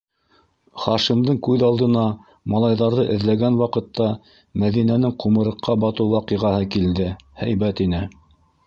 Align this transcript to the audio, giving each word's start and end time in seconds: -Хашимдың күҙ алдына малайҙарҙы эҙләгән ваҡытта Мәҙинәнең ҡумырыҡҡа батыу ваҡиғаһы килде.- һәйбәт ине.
-Хашимдың 0.85 1.37
күҙ 1.47 1.65
алдына 1.67 2.05
малайҙарҙы 2.55 3.05
эҙләгән 3.17 3.61
ваҡытта 3.61 4.09
Мәҙинәнең 4.65 5.15
ҡумырыҡҡа 5.27 5.81
батыу 5.87 6.13
ваҡиғаһы 6.19 6.69
килде.- 6.79 7.17
һәйбәт 7.47 7.89
ине. 7.89 8.05